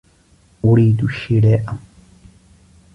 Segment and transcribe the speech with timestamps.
[0.65, 1.75] أريد الشراء.